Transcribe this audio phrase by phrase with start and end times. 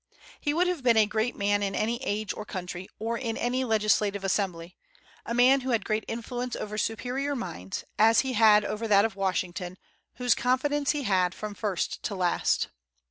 [0.39, 3.63] He would have been a great man in any age or country, or in any
[3.63, 4.75] legislative assembly,
[5.27, 9.15] a man who had great influence over superior minds, as he had over that of
[9.15, 9.77] Washington,
[10.15, 12.69] whose confidence he had from first to last.